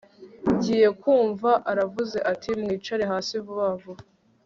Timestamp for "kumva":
1.01-1.51